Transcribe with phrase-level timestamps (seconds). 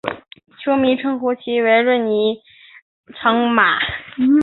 [0.65, 2.07] 球迷称呼其为孖润
[3.13, 3.77] 肠尼马。